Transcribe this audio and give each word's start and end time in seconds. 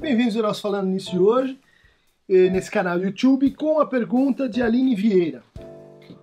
Bem-vindos 0.00 0.34
ao 0.34 0.42
nosso 0.42 0.62
Falando 0.62 0.88
Nisso 0.88 1.10
de 1.10 1.18
hoje, 1.18 1.60
eh, 2.26 2.48
nesse 2.48 2.70
canal 2.70 2.98
YouTube, 2.98 3.50
com 3.50 3.78
a 3.80 3.86
pergunta 3.86 4.48
de 4.48 4.62
Aline 4.62 4.94
Vieira. 4.94 5.42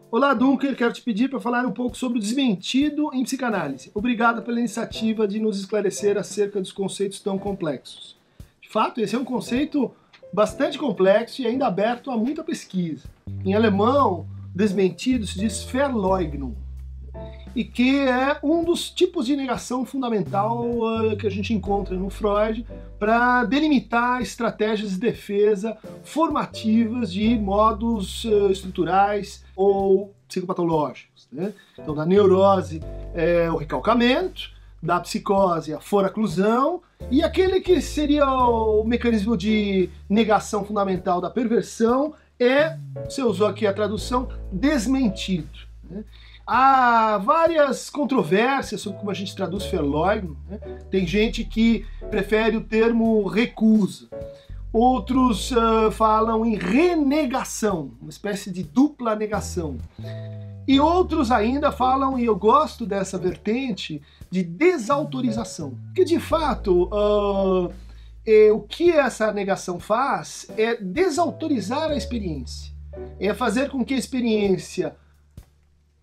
Olá, 0.09 0.33
Dunker, 0.33 0.75
quero 0.75 0.91
te 0.91 1.03
pedir 1.03 1.29
para 1.29 1.39
falar 1.39 1.63
um 1.63 1.71
pouco 1.71 1.95
sobre 1.95 2.17
o 2.17 2.21
desmentido 2.21 3.11
em 3.13 3.23
psicanálise. 3.23 3.91
Obrigado 3.93 4.41
pela 4.41 4.57
iniciativa 4.57 5.27
de 5.27 5.39
nos 5.39 5.59
esclarecer 5.59 6.17
acerca 6.17 6.59
dos 6.59 6.71
conceitos 6.71 7.19
tão 7.19 7.37
complexos. 7.37 8.17
De 8.59 8.67
fato, 8.67 8.99
esse 8.99 9.15
é 9.15 9.19
um 9.19 9.23
conceito 9.23 9.93
bastante 10.33 10.79
complexo 10.79 11.43
e 11.43 11.45
ainda 11.45 11.67
aberto 11.67 12.09
a 12.09 12.17
muita 12.17 12.43
pesquisa. 12.43 13.07
Em 13.45 13.53
alemão, 13.53 14.25
desmentido 14.55 15.27
se 15.27 15.37
diz 15.37 15.63
Verleugnung, 15.63 16.55
e 17.55 17.63
que 17.63 17.99
é 17.99 18.37
um 18.43 18.63
dos 18.63 18.89
tipos 18.89 19.25
de 19.25 19.35
negação 19.35 19.85
fundamental 19.85 20.65
uh, 20.65 21.17
que 21.17 21.27
a 21.27 21.29
gente 21.29 21.53
encontra 21.53 21.95
no 21.95 22.09
Freud 22.09 22.65
para 22.99 23.43
delimitar 23.43 24.21
estratégias 24.21 24.91
de 24.91 24.97
defesa 24.97 25.77
formativas 26.03 27.11
de 27.11 27.37
modos 27.37 28.23
uh, 28.25 28.51
estruturais 28.51 29.43
ou 29.55 30.13
psicopatológicos. 30.27 31.27
Né? 31.31 31.53
Então, 31.77 31.95
da 31.95 32.05
neurose 32.05 32.81
é 33.13 33.49
o 33.49 33.57
recalcamento, 33.57 34.51
da 34.81 34.99
psicose 34.99 35.73
a 35.73 35.79
foraclusão 35.79 36.81
e 37.09 37.23
aquele 37.23 37.59
que 37.59 37.81
seria 37.81 38.25
o 38.25 38.83
mecanismo 38.83 39.35
de 39.35 39.89
negação 40.09 40.63
fundamental 40.63 41.19
da 41.19 41.29
perversão 41.29 42.13
é, 42.39 42.77
você 43.05 43.23
usou 43.23 43.47
aqui 43.47 43.65
a 43.65 43.73
tradução, 43.73 44.29
desmentido. 44.51 45.49
Né? 45.89 46.03
Há 46.47 47.17
várias 47.17 47.89
controvérsias 47.89 48.79
sobre 48.79 48.99
como 48.99 49.11
a 49.11 49.13
gente 49.13 49.35
traduz 49.35 49.65
Verleugnen. 49.65 50.37
Né? 50.49 50.57
Tem 50.89 51.05
gente 51.05 51.43
que 51.43 51.85
prefere 52.09 52.55
o 52.55 52.61
termo 52.61 53.27
recusa. 53.27 54.07
Outros 54.71 55.51
uh, 55.51 55.91
falam 55.91 56.45
em 56.45 56.55
renegação, 56.55 57.91
uma 58.01 58.09
espécie 58.09 58.49
de 58.49 58.63
dupla 58.63 59.13
negação. 59.13 59.77
E 60.65 60.79
outros 60.79 61.31
ainda 61.31 61.71
falam, 61.71 62.17
e 62.17 62.25
eu 62.25 62.35
gosto 62.35 62.85
dessa 62.85 63.17
vertente, 63.17 64.01
de 64.31 64.41
desautorização. 64.41 65.77
Que 65.93 66.05
de 66.05 66.19
fato, 66.19 66.83
uh, 66.93 67.73
é, 68.25 68.51
o 68.53 68.61
que 68.61 68.91
essa 68.91 69.33
negação 69.33 69.79
faz 69.79 70.47
é 70.57 70.75
desautorizar 70.75 71.91
a 71.91 71.95
experiência. 71.95 72.71
É 73.19 73.33
fazer 73.33 73.69
com 73.69 73.83
que 73.83 73.93
a 73.93 73.97
experiência 73.97 74.95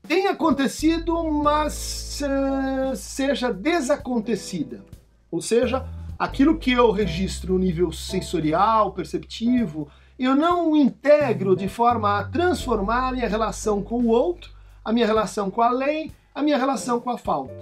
tem 0.07 0.27
acontecido, 0.27 1.25
mas 1.31 2.21
uh, 2.23 2.95
seja 2.95 3.53
desacontecida. 3.53 4.85
Ou 5.31 5.41
seja, 5.41 5.85
aquilo 6.19 6.59
que 6.59 6.73
eu 6.73 6.91
registro 6.91 7.55
no 7.55 7.59
nível 7.59 7.91
sensorial, 7.91 8.93
perceptivo, 8.93 9.89
eu 10.19 10.35
não 10.35 10.77
integro 10.77 11.57
de 11.57 11.69
forma 11.69 12.19
a 12.19 12.25
transformar 12.25 13.09
a 13.09 13.13
minha 13.13 13.29
relação 13.29 13.83
com 13.83 13.97
o 13.97 14.09
outro, 14.09 14.53
a 14.85 14.93
minha 14.93 15.07
relação 15.07 15.51
com 15.51 15.63
a 15.63 15.71
lei, 15.71 16.13
a 16.35 16.43
minha 16.43 16.59
relação 16.59 17.01
com 17.01 17.11
a 17.11 17.19
falta. 17.19 17.55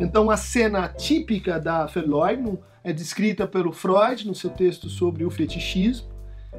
Então 0.00 0.30
a 0.30 0.36
cena 0.36 0.88
típica 0.88 1.60
da 1.60 1.86
Verleugnung 1.86 2.58
é 2.82 2.92
descrita 2.92 3.46
pelo 3.46 3.72
Freud 3.72 4.26
no 4.26 4.34
seu 4.34 4.50
texto 4.50 4.88
sobre 4.88 5.24
o 5.24 5.30
fetichismo, 5.30 6.08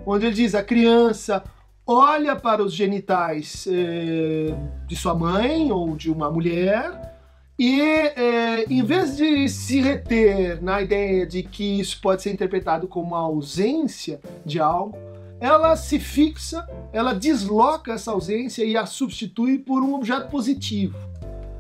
onde 0.06 0.26
ele 0.28 0.36
diz 0.36 0.56
a 0.56 0.64
criança 0.64 1.44
olha 1.88 2.36
para 2.36 2.62
os 2.62 2.74
genitais 2.74 3.66
eh, 3.68 4.54
de 4.86 4.96
sua 4.96 5.16
mãe 5.16 5.72
ou 5.72 5.96
de 5.96 6.12
uma 6.12 6.30
mulher 6.30 7.16
e, 7.58 7.82
eh, 7.82 8.66
em 8.70 8.84
vez 8.84 9.16
de 9.16 9.48
se 9.48 9.82
reter 9.82 10.62
na 10.62 10.82
ideia 10.82 11.26
de 11.26 11.42
que 11.42 11.80
isso 11.80 12.00
pode 12.02 12.22
ser 12.22 12.32
interpretado 12.32 12.88
como 12.88 13.08
uma 13.08 13.20
ausência 13.20 14.20
de 14.46 14.60
algo, 14.60 14.96
ela 15.40 15.76
se 15.76 15.98
fixa, 16.00 16.68
ela 16.92 17.14
desloca 17.14 17.94
essa 17.94 18.12
ausência 18.12 18.64
e 18.64 18.76
a 18.76 18.86
substitui 18.86 19.58
por 19.58 19.82
um 19.82 19.96
objeto 19.96 20.30
positivo. 20.30 20.98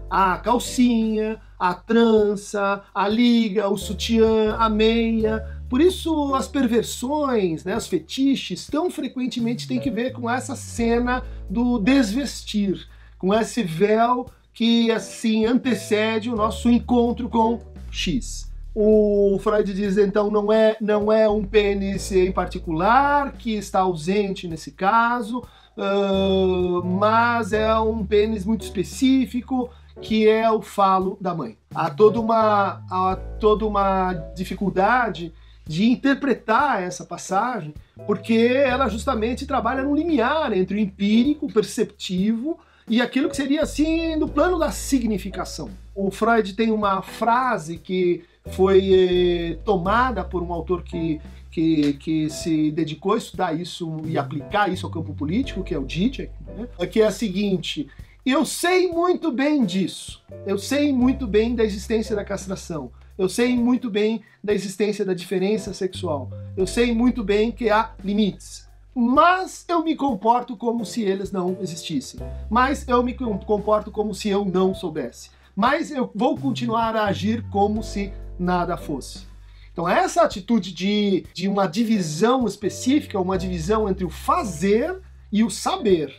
A 0.09 0.37
calcinha, 0.37 1.39
a 1.59 1.73
trança, 1.73 2.83
a 2.93 3.07
liga, 3.07 3.67
o 3.67 3.77
sutiã, 3.77 4.55
a 4.57 4.69
meia, 4.69 5.56
por 5.69 5.81
isso, 5.81 6.33
as 6.33 6.47
perversões, 6.47 7.65
né, 7.65 7.75
os 7.75 7.87
fetiches, 7.87 8.67
tão 8.67 8.89
frequentemente 8.89 9.67
têm 9.67 9.79
que 9.79 9.91
ver 9.91 10.13
com 10.13 10.29
essa 10.29 10.55
cena 10.55 11.23
do 11.49 11.77
desvestir, 11.77 12.87
com 13.17 13.33
esse 13.33 13.63
véu 13.63 14.27
que 14.53 14.89
assim 14.91 15.45
antecede 15.45 16.31
o 16.31 16.35
nosso 16.35 16.69
encontro 16.69 17.29
com 17.29 17.59
X. 17.91 18.51
O 18.73 19.37
Freud 19.39 19.73
diz 19.73 19.97
então 19.97 20.31
não 20.31 20.51
é 20.53 20.77
não 20.79 21.11
é 21.11 21.27
um 21.27 21.43
pênis 21.43 22.11
em 22.11 22.31
particular 22.31 23.33
que 23.33 23.55
está 23.55 23.81
ausente 23.81 24.47
nesse 24.47 24.71
caso, 24.71 25.39
uh, 25.75 26.83
mas 26.85 27.53
é 27.53 27.77
um 27.79 28.05
pênis 28.05 28.45
muito 28.45 28.63
específico 28.63 29.69
que 29.99 30.27
é 30.27 30.49
o 30.49 30.61
falo 30.61 31.17
da 31.19 31.33
mãe. 31.33 31.57
Há 31.73 31.89
toda 31.89 32.19
uma 32.19 32.83
há 32.89 33.15
toda 33.39 33.65
uma 33.65 34.13
dificuldade 34.35 35.33
de 35.67 35.85
interpretar 35.85 36.81
essa 36.81 37.03
passagem, 37.03 37.73
porque 38.05 38.33
ela 38.33 38.87
justamente 38.87 39.45
trabalha 39.45 39.83
no 39.83 39.95
limiar 39.95 40.53
entre 40.53 40.77
o 40.77 40.79
empírico, 40.79 41.47
o 41.47 41.53
perceptivo 41.53 42.57
e 42.89 43.01
aquilo 43.01 43.29
que 43.29 43.35
seria 43.35 43.63
assim 43.63 44.15
no 44.15 44.29
plano 44.29 44.57
da 44.57 44.71
significação. 44.71 45.69
O 45.93 46.09
Freud 46.09 46.53
tem 46.53 46.71
uma 46.71 47.01
frase 47.01 47.77
que 47.77 48.23
foi 48.51 48.93
eh, 48.93 49.57
tomada 49.65 50.23
por 50.23 50.41
um 50.41 50.53
autor 50.53 50.83
que, 50.83 51.19
que, 51.51 51.93
que, 51.93 52.29
se 52.29 52.71
dedicou 52.71 53.13
a 53.13 53.17
estudar 53.17 53.53
isso 53.53 54.01
e 54.05 54.17
aplicar 54.17 54.71
isso 54.71 54.85
ao 54.85 54.91
campo 54.91 55.13
político, 55.13 55.63
que 55.63 55.73
é 55.73 55.79
o 55.79 55.87
Zizek, 55.89 56.31
né? 56.55 56.87
que 56.87 57.01
é 57.01 57.07
a 57.07 57.11
seguinte: 57.11 57.89
eu 58.25 58.45
sei 58.45 58.87
muito 58.87 59.31
bem 59.31 59.65
disso, 59.65 60.23
eu 60.45 60.57
sei 60.57 60.93
muito 60.93 61.27
bem 61.27 61.55
da 61.55 61.63
existência 61.63 62.15
da 62.15 62.23
castração, 62.23 62.91
eu 63.17 63.27
sei 63.27 63.55
muito 63.57 63.89
bem 63.89 64.21
da 64.43 64.53
existência 64.53 65.03
da 65.03 65.13
diferença 65.13 65.73
sexual. 65.73 66.29
Eu 66.55 66.67
sei 66.67 66.93
muito 66.93 67.23
bem 67.23 67.51
que 67.51 67.69
há 67.69 67.91
limites. 68.03 68.67
Mas 68.93 69.65
eu 69.67 69.83
me 69.83 69.95
comporto 69.95 70.55
como 70.55 70.85
se 70.85 71.01
eles 71.01 71.31
não 71.31 71.57
existissem. 71.59 72.19
Mas 72.49 72.87
eu 72.87 73.01
me 73.01 73.13
comporto 73.13 73.91
como 73.91 74.13
se 74.13 74.29
eu 74.29 74.45
não 74.45 74.73
soubesse. 74.73 75.31
Mas 75.55 75.91
eu 75.91 76.11
vou 76.13 76.37
continuar 76.37 76.95
a 76.95 77.05
agir 77.05 77.43
como 77.49 77.81
se 77.81 78.13
nada 78.39 78.77
fosse. 78.77 79.25
Então, 79.71 79.87
essa 79.87 80.23
atitude 80.23 80.73
de, 80.73 81.25
de 81.33 81.47
uma 81.47 81.67
divisão 81.67 82.47
específica, 82.47 83.19
uma 83.19 83.37
divisão 83.37 83.87
entre 83.87 84.05
o 84.05 84.09
fazer 84.09 84.99
e 85.31 85.43
o 85.43 85.49
saber, 85.49 86.11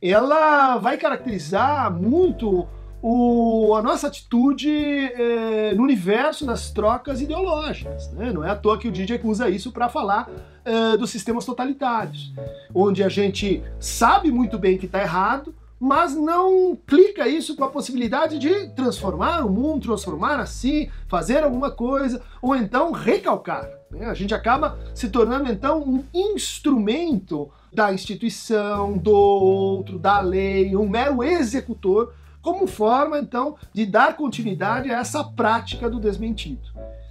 ela 0.00 0.76
vai 0.76 0.96
caracterizar 0.96 1.90
muito 1.90 2.66
o, 3.00 3.74
a 3.76 3.82
nossa 3.82 4.08
atitude 4.08 4.70
é, 4.70 5.74
no 5.74 5.82
universo 5.82 6.44
das 6.44 6.70
trocas 6.70 7.20
ideológicas. 7.20 8.10
Né? 8.12 8.32
Não 8.32 8.44
é 8.44 8.50
à 8.50 8.56
toa 8.56 8.78
que 8.78 8.88
o 8.88 8.92
DJ 8.92 9.20
usa 9.22 9.48
isso 9.48 9.70
para 9.70 9.88
falar 9.88 10.28
é, 10.64 10.96
dos 10.96 11.10
sistemas 11.10 11.44
totalitários, 11.44 12.32
onde 12.74 13.02
a 13.02 13.08
gente 13.08 13.62
sabe 13.78 14.30
muito 14.30 14.58
bem 14.58 14.76
que 14.76 14.86
está 14.86 15.00
errado, 15.00 15.54
mas 15.80 16.14
não 16.16 16.76
clica 16.86 17.28
isso 17.28 17.54
com 17.54 17.62
a 17.62 17.70
possibilidade 17.70 18.38
de 18.38 18.68
transformar 18.70 19.46
o 19.46 19.50
mundo, 19.50 19.82
transformar 19.82 20.40
assim, 20.40 20.90
fazer 21.06 21.44
alguma 21.44 21.70
coisa, 21.70 22.20
ou 22.42 22.56
então 22.56 22.90
recalcar. 22.90 23.68
Né? 23.88 24.06
A 24.06 24.14
gente 24.14 24.34
acaba 24.34 24.76
se 24.92 25.08
tornando 25.08 25.50
então 25.50 25.82
um 25.82 26.04
instrumento 26.12 27.48
da 27.72 27.92
instituição, 27.92 28.98
do 28.98 29.12
outro, 29.12 29.98
da 29.98 30.20
lei, 30.20 30.74
um 30.74 30.88
mero 30.88 31.22
executor 31.22 32.12
como 32.42 32.66
forma, 32.66 33.18
então, 33.18 33.56
de 33.72 33.84
dar 33.84 34.16
continuidade 34.16 34.90
a 34.90 34.98
essa 34.98 35.24
prática 35.24 35.88
do 35.88 36.00
desmentido. 36.00 36.68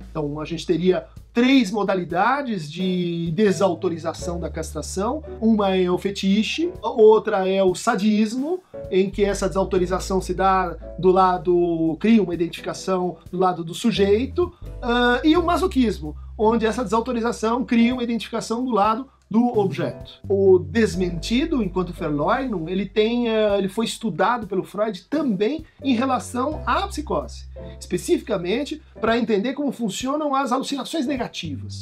Então, 0.10 0.40
a 0.40 0.46
gente 0.46 0.66
teria 0.66 1.06
três 1.38 1.70
modalidades 1.70 2.68
de 2.72 3.32
desautorização 3.36 4.40
da 4.40 4.50
castração. 4.50 5.24
Uma 5.40 5.76
é 5.76 5.88
o 5.88 5.96
fetiche, 5.96 6.74
outra 6.82 7.48
é 7.48 7.62
o 7.62 7.76
sadismo, 7.76 8.60
em 8.90 9.08
que 9.08 9.24
essa 9.24 9.48
desautorização 9.48 10.20
se 10.20 10.34
dá 10.34 10.76
do 10.98 11.12
lado, 11.12 11.96
cria 12.00 12.24
uma 12.24 12.34
identificação 12.34 13.18
do 13.32 13.38
lado 13.38 13.64
do 13.64 13.76
sujeito, 13.76 14.52
uh, 14.78 15.24
e 15.24 15.38
o 15.38 15.44
masoquismo, 15.44 16.16
onde 16.36 16.66
essa 16.66 16.84
desautorização 16.84 17.64
cria 17.64 17.94
uma 17.94 18.02
identificação 18.02 18.66
do 18.66 18.72
lado 18.72 19.08
do 19.30 19.60
objeto. 19.60 20.20
O 20.28 20.58
desmentido, 20.60 21.62
enquanto 21.62 21.94
Verleugnung, 21.94 22.70
ele 22.70 22.86
tem, 22.86 23.30
eh, 23.30 23.58
ele 23.58 23.68
foi 23.68 23.86
estudado 23.86 24.48
pelo 24.48 24.64
Freud 24.64 25.06
também 25.10 25.66
em 25.84 25.94
relação 25.94 26.62
à 26.66 26.88
psicose, 26.88 27.46
especificamente 27.80 28.82
para 29.00 29.18
entender 29.18 29.54
como 29.54 29.72
funcionam 29.72 30.34
as 30.34 30.52
alucinações 30.52 31.06
negativas. 31.06 31.82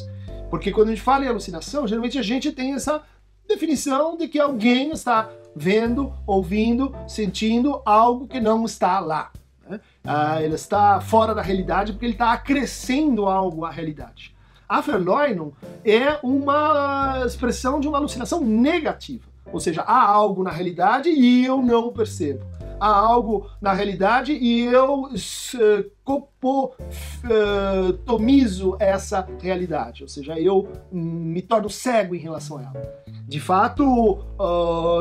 Porque 0.49 0.71
quando 0.71 0.89
a 0.89 0.91
gente 0.91 1.03
fala 1.03 1.25
em 1.25 1.27
alucinação, 1.27 1.87
geralmente 1.87 2.17
a 2.17 2.23
gente 2.23 2.51
tem 2.51 2.73
essa 2.73 3.03
definição 3.47 4.17
de 4.17 4.27
que 4.27 4.39
alguém 4.39 4.91
está 4.91 5.29
vendo, 5.55 6.11
ouvindo, 6.25 6.93
sentindo 7.07 7.81
algo 7.85 8.27
que 8.27 8.39
não 8.39 8.65
está 8.65 8.99
lá. 8.99 9.31
Né? 9.69 9.79
Ah, 10.03 10.41
ele 10.41 10.55
está 10.55 10.99
fora 10.99 11.33
da 11.33 11.41
realidade 11.41 11.93
porque 11.93 12.05
ele 12.05 12.13
está 12.13 12.33
acrescendo 12.33 13.25
algo 13.27 13.65
à 13.65 13.71
realidade. 13.71 14.34
A 14.67 14.81
Verleumdung 14.81 15.53
é 15.83 16.17
uma 16.23 17.21
expressão 17.25 17.79
de 17.79 17.87
uma 17.87 17.99
alucinação 17.99 18.41
negativa. 18.41 19.23
Ou 19.53 19.59
seja, 19.59 19.83
há 19.83 20.07
algo 20.07 20.41
na 20.43 20.49
realidade 20.49 21.09
e 21.09 21.45
eu 21.45 21.61
não 21.61 21.93
percebo. 21.93 22.43
Há 22.79 22.89
algo 22.89 23.47
na 23.61 23.73
realidade 23.73 24.31
e 24.33 24.65
eu 24.65 25.03
uh, 25.03 25.11
copotomizo 26.03 28.75
essa 28.79 29.27
realidade. 29.39 30.01
Ou 30.03 30.09
seja, 30.09 30.39
eu 30.39 30.67
um, 30.91 30.99
me 30.99 31.41
torno 31.41 31.69
cego 31.69 32.15
em 32.15 32.19
relação 32.19 32.57
a 32.57 32.63
ela. 32.63 33.05
De 33.27 33.39
fato, 33.39 34.19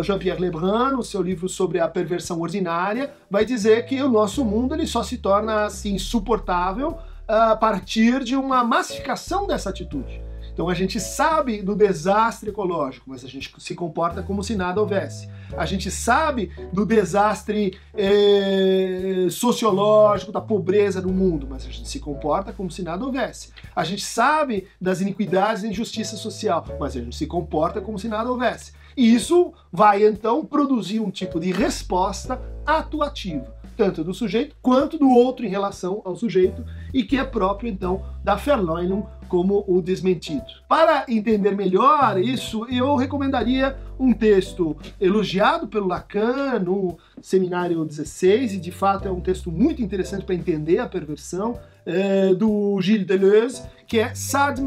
Jean-Pierre 0.02 0.40
Lebrun, 0.40 0.92
no 0.92 1.02
seu 1.02 1.20
livro 1.20 1.46
sobre 1.48 1.80
a 1.80 1.88
perversão 1.88 2.40
ordinária, 2.40 3.12
vai 3.30 3.44
dizer 3.44 3.84
que 3.86 4.02
o 4.02 4.08
nosso 4.08 4.42
mundo 4.44 4.74
ele 4.74 4.86
só 4.86 5.02
se 5.02 5.18
torna 5.18 5.64
assim, 5.64 5.94
insuportável 5.94 6.96
a 7.26 7.56
partir 7.56 8.22
de 8.22 8.36
uma 8.36 8.62
massificação 8.62 9.46
dessa 9.46 9.70
atitude. 9.70 10.22
Então 10.54 10.68
a 10.68 10.74
gente 10.74 11.00
sabe 11.00 11.60
do 11.60 11.74
desastre 11.74 12.50
ecológico, 12.50 13.10
mas 13.10 13.24
a 13.24 13.28
gente 13.28 13.52
se 13.58 13.74
comporta 13.74 14.22
como 14.22 14.42
se 14.42 14.54
nada 14.54 14.80
houvesse. 14.80 15.28
A 15.56 15.66
gente 15.66 15.90
sabe 15.90 16.52
do 16.72 16.86
desastre 16.86 17.76
eh, 17.92 19.26
sociológico, 19.30 20.30
da 20.30 20.40
pobreza 20.40 21.00
no 21.00 21.12
mundo, 21.12 21.44
mas 21.50 21.66
a 21.66 21.70
gente 21.70 21.88
se 21.88 21.98
comporta 21.98 22.52
como 22.52 22.70
se 22.70 22.82
nada 22.82 23.04
houvesse. 23.04 23.50
A 23.74 23.82
gente 23.82 24.04
sabe 24.04 24.68
das 24.80 25.00
iniquidades 25.00 25.64
e 25.64 25.68
injustiça 25.68 26.16
social, 26.16 26.64
mas 26.78 26.96
a 26.96 27.00
gente 27.00 27.16
se 27.16 27.26
comporta 27.26 27.80
como 27.80 27.98
se 27.98 28.06
nada 28.06 28.30
houvesse. 28.30 28.72
E 28.96 29.12
isso 29.12 29.52
vai 29.72 30.06
então 30.06 30.44
produzir 30.44 31.00
um 31.00 31.10
tipo 31.10 31.40
de 31.40 31.50
resposta 31.50 32.40
atuativa 32.64 33.52
tanto 33.76 34.04
do 34.04 34.14
sujeito 34.14 34.56
quanto 34.60 34.98
do 34.98 35.08
outro 35.10 35.44
em 35.44 35.48
relação 35.48 36.00
ao 36.04 36.16
sujeito, 36.16 36.64
e 36.92 37.02
que 37.02 37.18
é 37.18 37.24
próprio 37.24 37.70
então 37.70 38.04
da 38.22 38.34
Verleumdung 38.34 39.04
como 39.28 39.64
o 39.66 39.82
desmentido. 39.82 40.44
Para 40.68 41.06
entender 41.08 41.56
melhor 41.56 42.20
isso, 42.20 42.66
eu 42.70 42.94
recomendaria 42.94 43.76
um 43.98 44.12
texto 44.12 44.76
elogiado 45.00 45.66
pelo 45.66 45.88
Lacan 45.88 46.58
no 46.60 46.96
Seminário 47.20 47.84
16, 47.84 48.54
e 48.54 48.58
de 48.58 48.70
fato 48.70 49.08
é 49.08 49.10
um 49.10 49.20
texto 49.20 49.50
muito 49.50 49.82
interessante 49.82 50.24
para 50.24 50.34
entender 50.34 50.78
a 50.78 50.88
perversão, 50.88 51.58
é, 51.86 52.34
do 52.34 52.80
Gilles 52.80 53.06
Deleuze, 53.06 53.62
que 53.86 53.98
é 53.98 54.14
Sad 54.14 54.60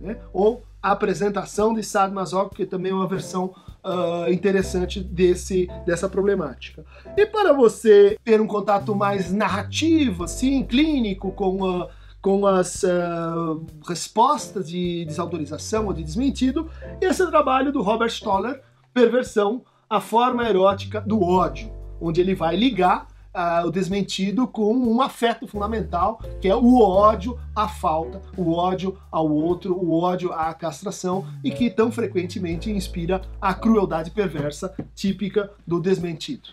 né? 0.00 0.16
ou 0.32 0.62
a 0.82 0.92
apresentação 0.92 1.74
de 1.74 1.82
Sad 1.82 2.14
que 2.54 2.64
também 2.64 2.92
é 2.92 2.94
uma 2.94 3.06
versão 3.06 3.54
uh, 3.84 4.32
interessante 4.32 5.00
desse, 5.00 5.68
dessa 5.86 6.08
problemática. 6.08 6.84
E 7.16 7.26
para 7.26 7.52
você 7.52 8.18
ter 8.24 8.40
um 8.40 8.46
contato 8.46 8.94
mais 8.94 9.32
narrativo, 9.32 10.24
assim, 10.24 10.62
clínico, 10.62 11.32
com, 11.32 11.88
com 12.20 12.46
as 12.46 12.82
uh, 12.82 13.64
respostas 13.86 14.68
de 14.68 15.04
desautorização 15.04 15.86
ou 15.86 15.92
de 15.92 16.02
desmentido, 16.02 16.70
esse 17.00 17.22
é 17.22 17.24
o 17.24 17.30
trabalho 17.30 17.72
do 17.72 17.82
Robert 17.82 18.10
Stoller, 18.10 18.62
Perversão, 18.92 19.62
a 19.88 20.00
forma 20.00 20.48
erótica 20.48 21.00
do 21.00 21.22
ódio, 21.22 21.72
onde 22.00 22.20
ele 22.20 22.34
vai 22.34 22.56
ligar 22.56 23.08
uh, 23.34 23.66
o 23.66 23.70
desmentido 23.70 24.46
com 24.46 24.72
um 24.74 25.00
afeto 25.00 25.46
fundamental, 25.46 26.20
que 26.40 26.48
é 26.48 26.54
o 26.54 26.80
ódio 26.80 27.38
à 27.54 27.68
falta, 27.68 28.20
o 28.36 28.52
ódio 28.52 28.98
ao 29.10 29.30
outro, 29.30 29.74
o 29.74 29.98
ódio 30.00 30.32
à 30.32 30.52
castração 30.54 31.26
e 31.42 31.50
que 31.50 31.70
tão 31.70 31.90
frequentemente 31.90 32.70
inspira 32.70 33.22
a 33.40 33.54
crueldade 33.54 34.10
perversa 34.10 34.74
típica 34.94 35.50
do 35.66 35.80
desmentido. 35.80 36.50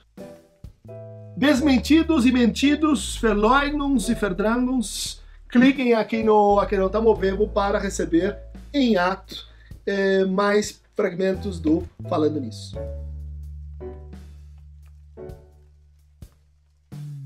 Desmentidos 1.36 2.26
e 2.26 2.32
mentidos, 2.32 3.18
Verleugnungs 3.18 4.10
e 4.10 4.16
Verdrangungs, 4.16 5.22
cliquem 5.48 5.94
aqui 5.94 6.24
no 6.24 6.60
Não 6.72 6.90
Tá 6.90 7.00
Movendo 7.00 7.48
para 7.48 7.78
receber 7.78 8.38
em 8.74 8.98
ato 8.98 9.46
eh, 9.86 10.26
mais 10.26 10.82
fragmentos 10.96 11.60
do 11.60 11.84
Falando 12.10 12.42
Nisso. 12.42 12.76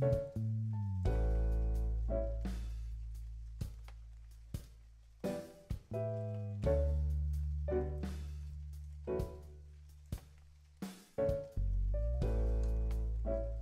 You. 0.01 0.30